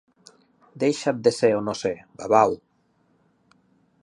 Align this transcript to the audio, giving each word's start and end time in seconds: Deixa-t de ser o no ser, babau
Deixa-t 0.83 1.19
de 1.27 1.33
ser 1.41 1.51
o 1.59 1.61
no 1.67 1.77
ser, 1.83 1.95
babau 2.23 2.59